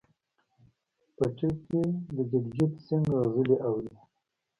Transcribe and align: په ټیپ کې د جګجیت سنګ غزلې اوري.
په 1.15 1.23
ټیپ 1.35 1.57
کې 1.69 1.83
د 2.15 2.17
جګجیت 2.31 2.73
سنګ 2.87 3.05
غزلې 3.23 3.55
اوري. 3.67 3.93